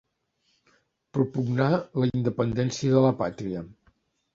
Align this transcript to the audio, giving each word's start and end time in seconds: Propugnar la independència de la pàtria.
Propugnar 1.19 1.69
la 1.75 2.11
independència 2.21 2.95
de 2.99 3.09
la 3.09 3.17
pàtria. 3.25 3.69